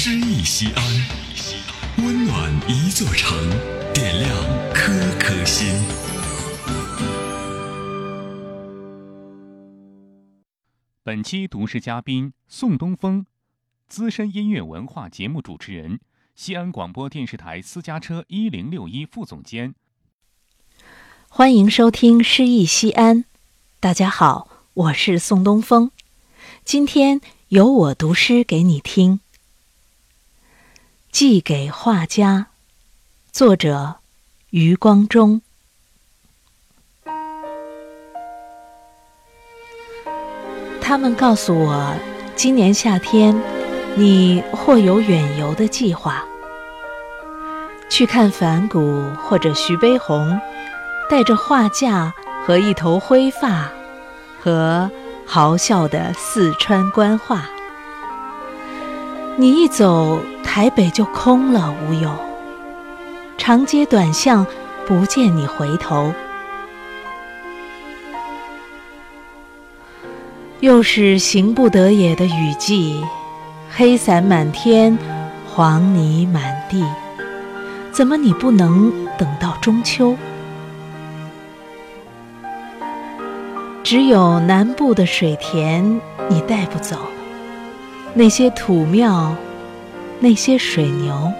[0.00, 0.84] 诗意西安，
[1.96, 3.36] 温暖一座城，
[3.92, 4.32] 点亮
[4.72, 5.66] 颗颗心。
[11.02, 13.26] 本期读诗嘉宾宋东风，
[13.88, 15.98] 资深音乐文化节目主持人，
[16.36, 19.74] 西安广播电视台私家车一零六一副总监。
[21.28, 23.24] 欢迎收听《诗意西安》，
[23.80, 25.90] 大家好，我是宋东风，
[26.64, 29.14] 今天由我读诗给你听，
[31.10, 32.46] 《寄给画家》，
[33.32, 33.96] 作者
[34.50, 35.40] 余光中。
[40.80, 41.94] 他们告诉我，
[42.36, 43.34] 今年夏天
[43.94, 46.24] 你或有远游的计划，
[47.90, 50.38] 去看梵谷或者徐悲鸿。
[51.10, 52.12] 带着画架
[52.44, 53.70] 和一头灰发，
[54.38, 54.90] 和
[55.24, 57.48] 豪笑的四川官话，
[59.38, 60.20] 你一走，
[60.58, 62.10] 台北就空了无有，
[63.36, 64.44] 长街短巷
[64.88, 66.12] 不见你回头。
[70.58, 73.00] 又是行不得也的雨季，
[73.70, 74.98] 黑伞满天，
[75.46, 76.84] 黄泥满地，
[77.92, 80.16] 怎么你不能等到中秋？
[83.84, 86.96] 只有南部的水田你带不走，
[88.12, 89.32] 那些土庙，
[90.20, 91.32] 那些水牛。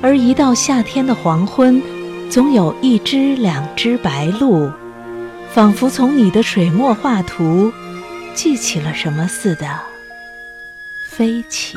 [0.00, 1.80] 而一到夏天的黄昏，
[2.28, 4.72] 总有一只两只白鹭，
[5.50, 7.72] 仿佛从你的水墨画图
[8.34, 9.78] 记起了什么似的，
[11.10, 11.76] 飞起。